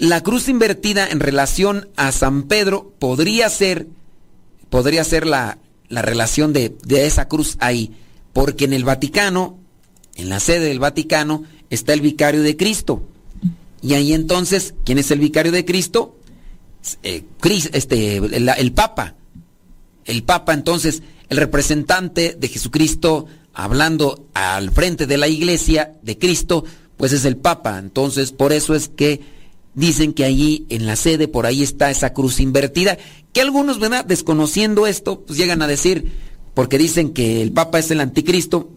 [0.00, 3.86] la cruz invertida en relación a San Pedro podría ser,
[4.70, 5.58] podría ser la,
[5.90, 7.92] la relación de, de esa cruz ahí.
[8.32, 9.58] Porque en el Vaticano,
[10.14, 13.06] en la sede del Vaticano, está el vicario de Cristo.
[13.82, 16.16] Y ahí entonces, ¿quién es el vicario de Cristo?
[17.02, 17.24] Eh,
[17.74, 19.16] este, el, Papa.
[20.06, 26.64] El Papa entonces, el representante de Jesucristo hablando al frente de la iglesia de Cristo,
[26.96, 27.78] pues es el Papa.
[27.78, 29.39] Entonces, por eso es que
[29.74, 32.98] dicen que allí en la sede, por ahí está esa cruz invertida,
[33.32, 34.04] que algunos, ¿verdad?
[34.04, 36.12] Desconociendo esto, pues llegan a decir,
[36.54, 38.70] porque dicen que el Papa es el anticristo,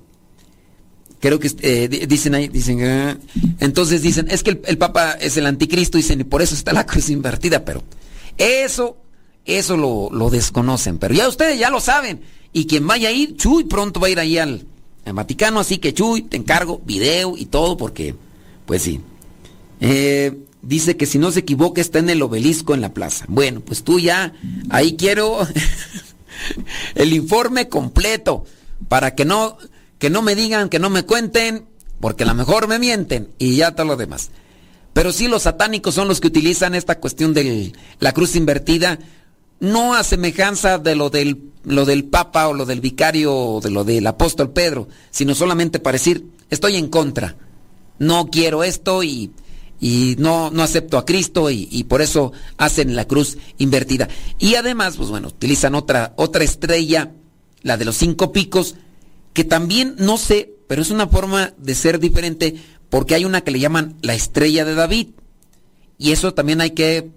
[1.19, 3.17] creo que eh, dicen ahí, dicen, ah".
[3.59, 6.85] entonces dicen, es que el, Papa es el anticristo, dicen, y por eso está la
[6.87, 7.83] cruz invertida, pero
[8.37, 8.97] eso,
[9.45, 12.21] eso lo, lo, desconocen, pero ya ustedes ya lo saben,
[12.51, 14.65] y quien vaya a ir, Chuy pronto va a ir ahí al,
[15.05, 18.15] Vaticano, así que Chuy, te encargo video y todo, porque,
[18.65, 19.01] pues sí.
[19.81, 20.31] Eh,
[20.63, 23.25] dice que si no se equivoca está en el obelisco en la plaza.
[23.27, 24.33] Bueno, pues tú ya,
[24.69, 25.45] ahí quiero
[26.95, 28.45] el informe completo,
[28.87, 29.57] para que no
[29.99, 31.65] que no me digan, que no me cuenten,
[32.01, 34.31] porque a lo mejor me mienten y ya todo lo demás.
[34.91, 38.99] Pero sí los satánicos son los que utilizan esta cuestión de la cruz invertida,
[39.61, 43.69] no a semejanza de lo del, lo del Papa o lo del vicario o de
[43.69, 47.37] lo del apóstol Pedro, sino solamente para decir, estoy en contra,
[47.97, 49.31] no quiero esto y,
[49.83, 54.07] y no, no acepto a Cristo y, y, por eso hacen la cruz invertida.
[54.39, 57.11] Y además, pues bueno, utilizan otra, otra estrella,
[57.63, 58.75] la de los cinco picos,
[59.33, 62.55] que también no sé, pero es una forma de ser diferente
[62.89, 65.07] porque hay una que le llaman la estrella de David.
[65.97, 67.09] Y eso también hay que,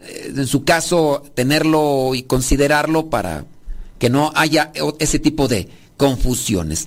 [0.00, 3.44] eh, en su caso, tenerlo y considerarlo para
[3.98, 4.70] que no haya
[5.00, 6.86] ese tipo de confusiones.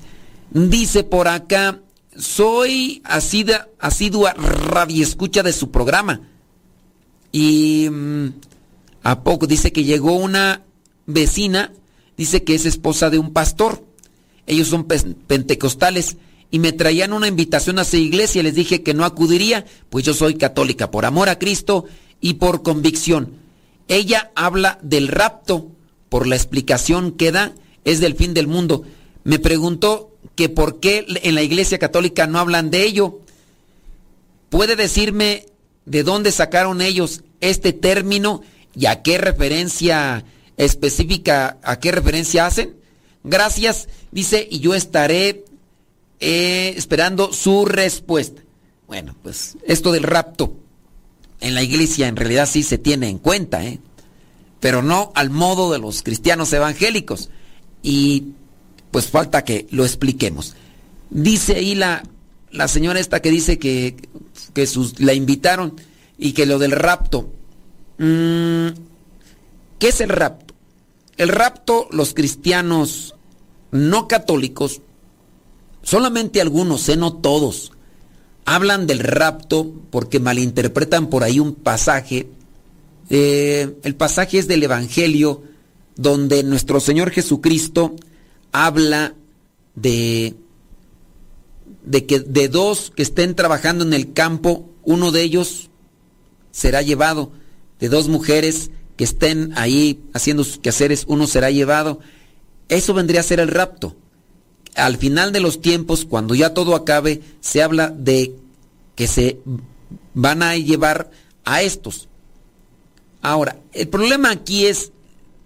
[0.51, 1.81] Dice por acá,
[2.15, 4.35] soy asidua, asidua
[4.89, 6.21] escucha de su programa.
[7.31, 8.27] Y mm,
[9.03, 10.63] a poco dice que llegó una
[11.05, 11.73] vecina,
[12.17, 13.83] dice que es esposa de un pastor
[14.51, 16.17] ellos son pentecostales
[16.49, 18.43] y me traían una invitación a su iglesia.
[18.43, 21.85] Les dije que no acudiría, pues yo soy católica por amor a Cristo
[22.19, 23.33] y por convicción.
[23.87, 25.71] Ella habla del rapto,
[26.09, 27.53] por la explicación que da,
[27.85, 28.83] es del fin del mundo.
[29.23, 33.19] Me preguntó que por qué en la iglesia católica no hablan de ello.
[34.49, 35.45] ¿Puede decirme
[35.85, 38.41] de dónde sacaron ellos este término
[38.75, 40.23] y a qué referencia
[40.57, 42.75] específica, a qué referencia hacen?
[43.23, 45.45] Gracias, dice, y yo estaré
[46.19, 48.41] eh, esperando su respuesta.
[48.87, 50.55] Bueno, pues esto del rapto
[51.39, 53.79] en la iglesia en realidad sí se tiene en cuenta, ¿eh?
[54.59, 57.29] pero no al modo de los cristianos evangélicos.
[57.83, 58.33] Y
[58.91, 60.55] pues falta que lo expliquemos.
[61.09, 62.03] Dice ahí la,
[62.51, 63.95] la señora esta que dice que,
[64.53, 65.75] que sus, la invitaron
[66.17, 67.29] y que lo del rapto.
[67.97, 68.67] Mm,
[69.79, 70.53] ¿Qué es el rapto?
[71.17, 73.15] El rapto, los cristianos
[73.71, 74.81] no católicos,
[75.81, 77.71] solamente algunos, eh, no todos,
[78.45, 82.27] hablan del rapto porque malinterpretan por ahí un pasaje
[83.13, 85.43] Eh, el pasaje es del Evangelio
[85.97, 87.97] donde nuestro Señor Jesucristo
[88.51, 89.15] habla
[89.75, 90.35] de,
[91.83, 95.69] de que de dos que estén trabajando en el campo, uno de ellos
[96.51, 97.31] será llevado,
[97.79, 101.99] de dos mujeres que estén ahí haciendo sus quehaceres, uno será llevado.
[102.69, 103.95] Eso vendría a ser el rapto.
[104.75, 108.35] Al final de los tiempos, cuando ya todo acabe, se habla de
[108.95, 109.39] que se
[110.13, 111.11] van a llevar
[111.43, 112.07] a estos.
[113.21, 114.91] Ahora, el problema aquí es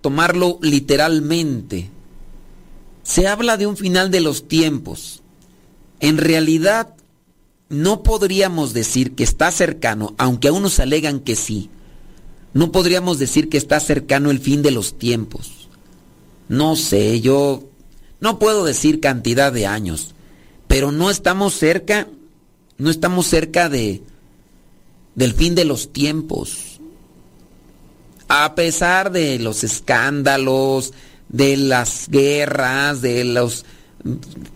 [0.01, 1.89] tomarlo literalmente.
[3.05, 5.21] Se habla de un final de los tiempos.
[5.99, 6.95] En realidad,
[7.69, 11.69] no podríamos decir que está cercano, aunque a unos alegan que sí.
[12.53, 15.69] No podríamos decir que está cercano el fin de los tiempos.
[16.49, 17.63] No sé, yo
[18.19, 20.15] no puedo decir cantidad de años,
[20.67, 22.07] pero no estamos cerca,
[22.79, 24.01] no estamos cerca de
[25.13, 26.79] del fin de los tiempos.
[28.27, 30.91] A pesar de los escándalos,
[31.29, 33.65] de las guerras, de las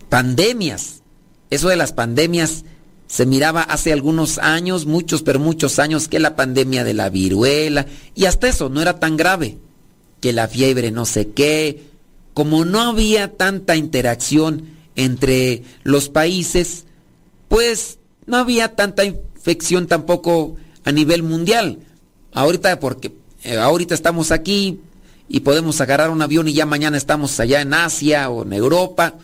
[0.08, 1.02] pandemias.
[1.50, 2.64] Eso de las pandemias
[3.06, 7.86] se miraba hace algunos años, muchos, pero muchos años, que la pandemia de la viruela,
[8.14, 9.58] y hasta eso no era tan grave,
[10.20, 11.90] que la fiebre no sé qué,
[12.34, 16.84] como no había tanta interacción entre los países,
[17.48, 20.54] pues no había tanta infección tampoco
[20.84, 21.80] a nivel mundial.
[22.32, 23.12] Ahorita porque
[23.42, 24.80] eh, ahorita estamos aquí
[25.32, 29.14] y podemos agarrar un avión y ya mañana estamos allá en Asia o en Europa.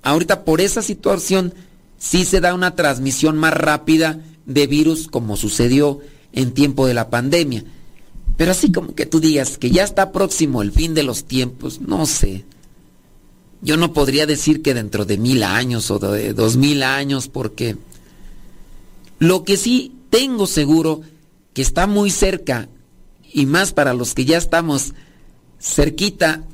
[0.00, 1.52] Ahorita por esa situación
[1.98, 5.98] sí se da una transmisión más rápida de virus como sucedió
[6.32, 7.64] en tiempo de la pandemia.
[8.36, 11.80] Pero así como que tú digas que ya está próximo el fin de los tiempos,
[11.80, 12.44] no sé.
[13.60, 17.76] Yo no podría decir que dentro de mil años o de dos mil años, porque
[19.18, 21.00] lo que sí tengo seguro
[21.54, 22.68] que está muy cerca,
[23.32, 24.94] y más para los que ya estamos
[25.60, 26.44] cerquita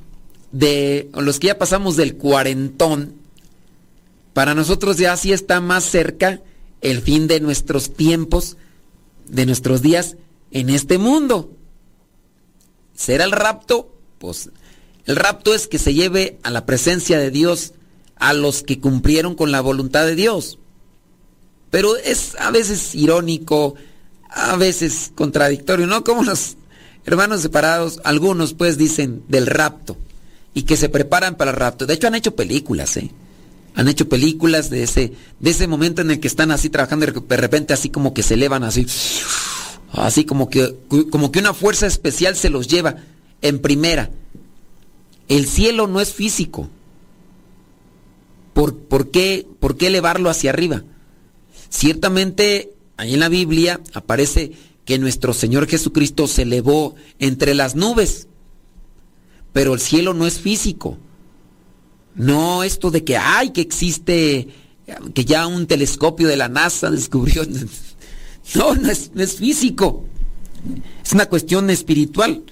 [0.52, 3.14] de los que ya pasamos del cuarentón,
[4.32, 6.40] para nosotros ya sí está más cerca
[6.82, 8.57] el fin de nuestros tiempos,
[9.28, 10.16] de nuestros días
[10.50, 11.50] en este mundo.
[12.94, 13.94] ¿Será el rapto?
[14.18, 14.50] Pues
[15.07, 17.72] el rapto es que se lleve a la presencia de Dios
[18.16, 20.59] a los que cumplieron con la voluntad de Dios.
[21.70, 23.74] Pero es a veces irónico,
[24.28, 26.04] a veces contradictorio, ¿no?
[26.04, 26.57] Como los
[27.07, 29.96] hermanos separados, algunos pues dicen del rapto
[30.52, 31.86] y que se preparan para el rapto.
[31.86, 33.11] De hecho han hecho películas, ¿eh?
[33.74, 37.12] Han hecho películas de ese, de ese momento en el que están así trabajando y
[37.12, 38.86] de repente así como que se elevan así,
[39.92, 40.74] así como que,
[41.11, 42.96] como que una fuerza especial se los lleva
[43.42, 44.11] en primera.
[45.28, 46.70] El cielo no es físico.
[48.54, 50.84] ¿Por, por, qué, ¿Por qué elevarlo hacia arriba?
[51.68, 54.52] Ciertamente, ahí en la Biblia aparece
[54.87, 58.28] que nuestro Señor Jesucristo se elevó entre las nubes,
[59.53, 60.97] pero el cielo no es físico.
[62.14, 64.49] No esto de que, ay, que existe,
[65.12, 67.43] que ya un telescopio de la NASA descubrió.
[68.55, 70.05] No, no es, no es físico.
[71.05, 72.45] Es una cuestión espiritual.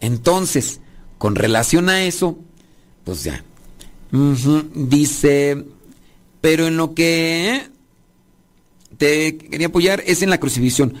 [0.00, 0.80] Entonces,
[1.18, 2.36] con relación a eso,
[3.04, 3.44] pues ya.
[4.74, 5.64] Dice,
[6.40, 7.68] pero en lo que
[8.98, 10.94] te quería apoyar es en la crucifixión.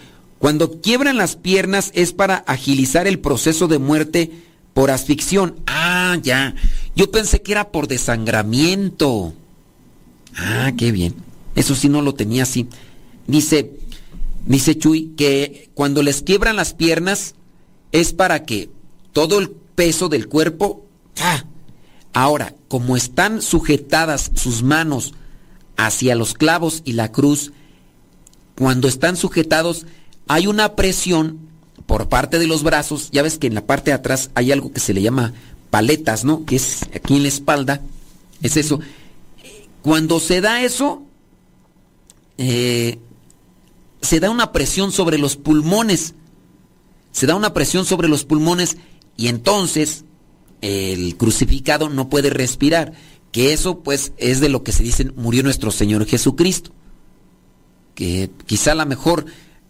[0.44, 4.30] Cuando quiebran las piernas es para agilizar el proceso de muerte
[4.74, 5.56] por asfixión.
[5.66, 6.54] Ah, ya.
[6.94, 9.32] Yo pensé que era por desangramiento.
[10.36, 11.14] Ah, qué bien.
[11.54, 12.68] Eso sí no lo tenía así.
[13.26, 13.72] Dice,
[14.44, 17.36] dice Chuy que cuando les quiebran las piernas
[17.90, 18.68] es para que
[19.14, 20.84] todo el peso del cuerpo...
[21.22, 21.44] ¡ah!
[22.12, 25.14] Ahora, como están sujetadas sus manos
[25.78, 27.52] hacia los clavos y la cruz,
[28.56, 29.86] cuando están sujetados
[30.28, 31.38] hay una presión
[31.86, 34.72] por parte de los brazos, ya ves que en la parte de atrás hay algo
[34.72, 35.34] que se le llama
[35.70, 36.44] paletas, ¿no?
[36.44, 37.82] Que es aquí en la espalda,
[38.42, 38.80] es eso.
[39.82, 41.02] Cuando se da eso,
[42.38, 42.98] eh,
[44.00, 46.14] se da una presión sobre los pulmones,
[47.12, 48.76] se da una presión sobre los pulmones
[49.16, 50.04] y entonces
[50.62, 52.94] el crucificado no puede respirar,
[53.30, 56.70] que eso pues es de lo que se dice murió nuestro Señor Jesucristo,
[57.94, 59.26] que quizá a lo mejor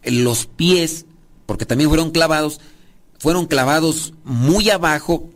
[0.07, 1.07] los pies,
[1.46, 2.61] porque también fueron clavados,
[3.18, 5.30] fueron clavados muy abajo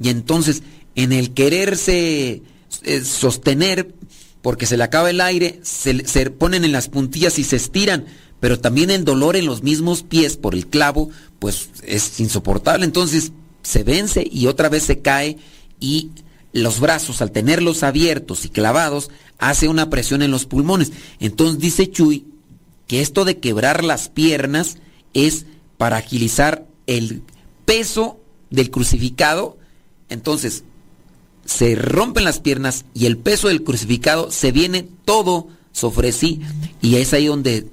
[0.00, 0.62] y entonces
[0.94, 2.42] en el quererse
[2.82, 3.94] eh, sostener,
[4.42, 8.06] porque se le acaba el aire, se, se ponen en las puntillas y se estiran,
[8.40, 12.86] pero también el dolor en los mismos pies por el clavo, pues es insoportable.
[12.86, 15.36] Entonces se vence y otra vez se cae
[15.78, 16.10] y
[16.52, 20.92] los brazos, al tenerlos abiertos y clavados, hace una presión en los pulmones.
[21.20, 22.26] Entonces dice Chuy
[22.90, 24.78] que esto de quebrar las piernas
[25.14, 25.46] es
[25.78, 27.22] para agilizar el
[27.64, 28.18] peso
[28.50, 29.56] del crucificado,
[30.08, 30.64] entonces
[31.44, 36.40] se rompen las piernas y el peso del crucificado se viene todo sobre sí
[36.82, 37.68] y es ahí donde,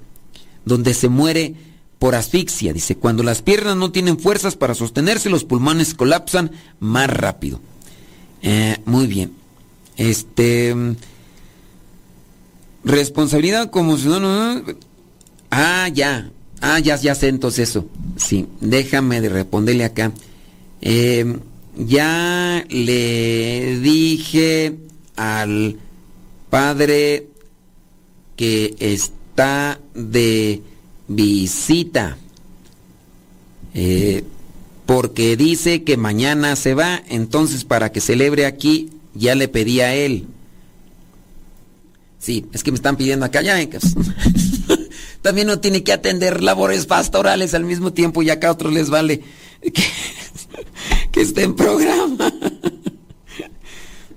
[0.66, 1.56] donde se muere
[1.98, 2.72] por asfixia.
[2.72, 7.60] Dice, cuando las piernas no tienen fuerzas para sostenerse, los pulmones colapsan más rápido.
[8.44, 9.34] Eh, muy bien.
[9.96, 10.76] Este...
[12.84, 14.64] Responsabilidad como ciudadano...
[15.50, 16.30] Ah, ya.
[16.62, 17.88] Ah, ya, ya sé entonces eso.
[18.18, 20.12] Sí, déjame de responderle acá.
[20.82, 21.38] Eh,
[21.78, 24.76] ya le dije
[25.16, 25.78] al
[26.50, 27.28] padre
[28.36, 30.62] que está de
[31.08, 32.18] visita.
[33.74, 34.24] Eh,
[34.86, 39.94] porque dice que mañana se va, entonces para que celebre aquí ya le pedí a
[39.94, 40.28] él.
[42.20, 43.58] Sí, es que me están pidiendo acá ya.
[45.28, 48.90] También uno tiene que atender labores pastorales al mismo tiempo y acá a otros les
[48.90, 49.20] vale
[51.12, 52.32] que, esté en programa.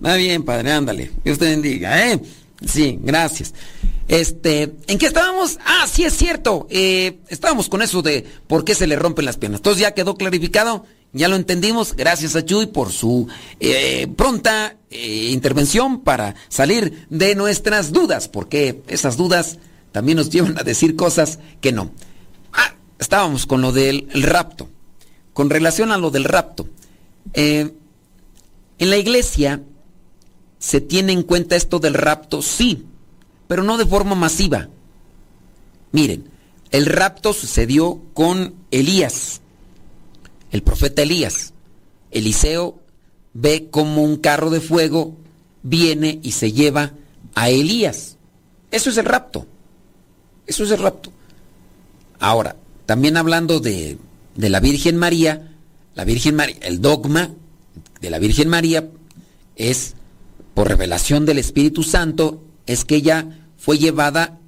[0.07, 1.11] Va bien, padre, ándale.
[1.25, 2.21] Que usted bendiga, ¿eh?
[2.65, 3.55] Sí, gracias.
[4.07, 5.59] Este, ¿en qué estábamos?
[5.65, 6.69] Ah, sí es cierto.
[6.71, 9.59] Eh, estábamos con eso de por qué se le rompen las piernas.
[9.59, 11.97] Entonces ya quedó clarificado, ya lo entendimos.
[11.97, 13.27] Gracias a Chuy por su
[13.59, 19.59] eh, pronta eh, intervención para salir de nuestras dudas, porque esas dudas
[19.93, 21.91] también nos llevan a decir cosas que no.
[22.53, 24.69] Ah, estábamos con lo del rapto.
[25.33, 26.69] Con relación a lo del rapto,
[27.33, 27.73] en
[28.79, 29.63] la iglesia
[30.59, 32.85] se tiene en cuenta esto del rapto, sí,
[33.47, 34.69] pero no de forma masiva.
[35.93, 36.31] Miren,
[36.71, 39.41] el rapto sucedió con Elías,
[40.51, 41.53] el profeta Elías.
[42.11, 42.79] Eliseo
[43.33, 45.17] ve como un carro de fuego
[45.63, 46.93] viene y se lleva
[47.35, 48.17] a Elías.
[48.71, 49.47] Eso es el rapto.
[50.51, 51.13] Eso es el rapto.
[52.19, 53.99] Ahora, también hablando de,
[54.35, 55.55] de la Virgen María,
[55.95, 57.31] la Virgen María, el dogma
[58.01, 58.91] de la Virgen María
[59.55, 59.95] es
[60.55, 64.41] por revelación del Espíritu Santo es que ella fue llevada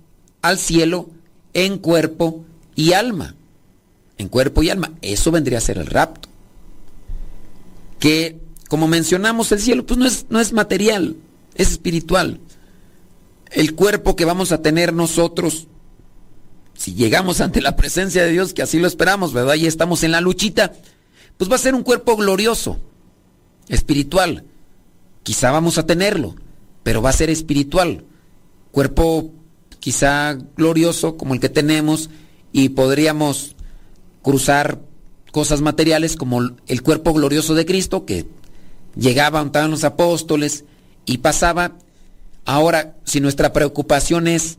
[0.43, 1.09] al cielo
[1.55, 2.45] en cuerpo
[2.75, 3.37] y alma.
[4.19, 4.91] En cuerpo y alma.
[5.03, 6.29] Eso vendría a ser el rapto.
[8.01, 11.15] Que, como mencionamos, el cielo pues no es, no es material,
[11.55, 12.41] es espiritual.
[13.53, 15.69] El cuerpo que vamos a tener nosotros,
[16.83, 19.55] si llegamos ante la presencia de Dios, que así lo esperamos, ¿verdad?
[19.55, 20.73] Y estamos en la luchita,
[21.37, 22.79] pues va a ser un cuerpo glorioso,
[23.69, 24.45] espiritual
[25.23, 26.35] quizá vamos a tenerlo,
[26.83, 28.05] pero va a ser espiritual.
[28.71, 29.33] Cuerpo
[29.81, 32.11] quizá glorioso como el que tenemos
[32.53, 33.57] y podríamos
[34.23, 34.81] cruzar
[35.31, 38.27] cosas materiales como el cuerpo glorioso de Cristo que
[38.97, 40.65] llegaba, estaban los apóstoles
[41.07, 41.73] y pasaba.
[42.45, 44.59] Ahora, si nuestra preocupación es,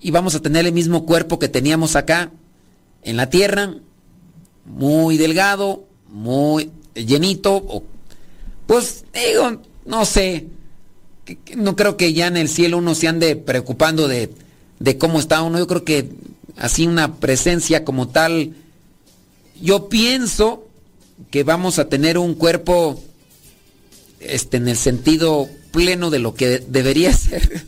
[0.00, 2.30] y vamos a tener el mismo cuerpo que teníamos acá
[3.02, 3.74] en la tierra,
[4.64, 7.84] muy delgado, muy llenito,
[8.66, 10.46] pues digo, no sé,
[11.56, 14.30] no creo que ya en el cielo uno se ande preocupando de,
[14.98, 15.58] cómo está uno.
[15.58, 16.10] Yo creo que
[16.56, 18.54] así una presencia como tal,
[19.60, 20.66] yo pienso
[21.30, 23.02] que vamos a tener un cuerpo
[24.20, 27.66] este, en el sentido pleno de lo que debería ser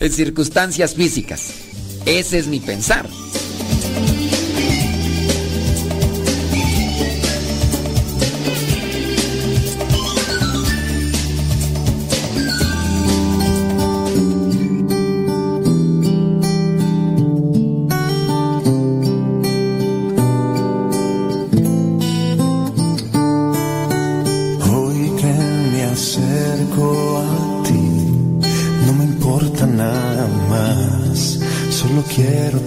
[0.00, 1.52] en circunstancias físicas.
[2.06, 3.08] Ese es mi pensar.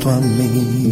[0.04, 0.83] Tu amistad.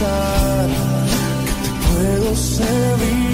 [0.00, 3.29] Que te puedo servir.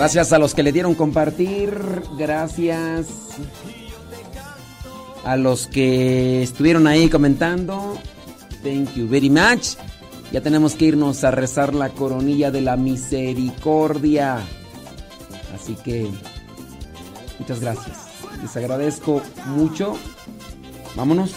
[0.00, 1.78] Gracias a los que le dieron compartir.
[2.16, 3.06] Gracias
[5.26, 7.98] a los que estuvieron ahí comentando.
[8.62, 9.76] Thank you very much.
[10.32, 14.38] Ya tenemos que irnos a rezar la coronilla de la misericordia.
[15.54, 16.08] Así que
[17.38, 17.98] muchas gracias.
[18.40, 19.98] Les agradezco mucho.
[20.96, 21.30] Vámonos.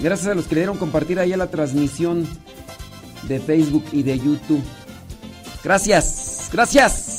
[0.00, 2.28] Gracias a los que le dieron compartir ahí a la transmisión
[3.26, 4.62] de Facebook y de YouTube.
[5.64, 6.48] Gracias.
[6.52, 7.13] Gracias.